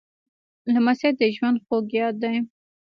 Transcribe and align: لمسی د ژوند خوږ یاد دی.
لمسی 0.73 1.09
د 1.19 1.21
ژوند 1.35 1.57
خوږ 1.65 1.85
یاد 1.99 2.15
دی. 2.23 2.35